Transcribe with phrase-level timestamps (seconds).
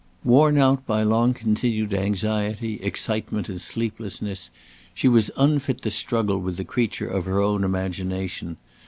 [0.23, 4.49] Worn out by long continued anxiety, excitement and sleeplessness,
[4.95, 8.57] she was unfit to struggle with the creatures of her own imagination.